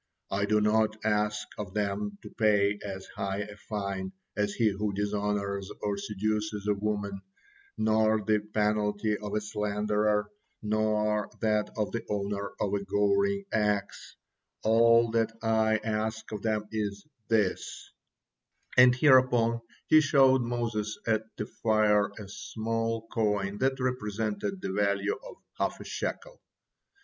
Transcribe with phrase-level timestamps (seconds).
[0.31, 4.91] I do not ask of them to pay as high a fine as he who
[4.93, 7.21] dishonors or seduces a woman,
[7.77, 10.27] nor the penalty of a slanderer,
[10.63, 14.15] nor that of the owner of a goring ox,
[14.63, 17.91] all that I ask of them is this,"
[18.75, 25.15] and hereupon he showed Moses at the fire a small coin that represented the value
[25.29, 26.41] of half a shekel.